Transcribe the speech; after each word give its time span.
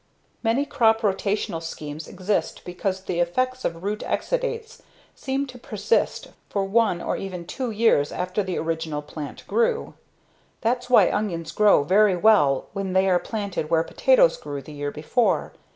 Many 0.41 0.65
crop 0.65 1.01
rotational 1.01 1.61
schemes 1.61 2.07
exist 2.07 2.63
because 2.65 3.01
the 3.03 3.19
effects 3.19 3.63
of 3.63 3.83
root 3.83 3.99
exudates 4.01 4.81
seem 5.13 5.45
to 5.45 5.59
persist 5.59 6.29
for 6.49 6.65
one 6.65 7.03
or 7.03 7.17
even 7.17 7.45
two 7.45 7.69
years 7.69 8.11
after 8.11 8.41
the 8.41 8.57
original 8.57 9.03
plant 9.03 9.45
grew 9.45 9.93
That's 10.61 10.89
why 10.89 11.11
onions 11.11 11.51
grow 11.51 11.83
very 11.83 12.15
well 12.15 12.65
when 12.73 12.93
they 12.93 13.07
are 13.11 13.19
planted 13.19 13.69
where 13.69 13.83
potatoes 13.83 14.37
grew 14.37 14.63
the 14.63 14.73
year 14.73 14.89
before. 14.91 15.53